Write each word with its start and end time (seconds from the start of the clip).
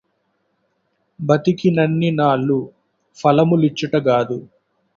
బ్రతికినన్నినాళ్ళు 1.19 2.57
ఫలము 3.17 3.55
లిచ్చుట 3.55 3.95
గాదు 4.07 4.39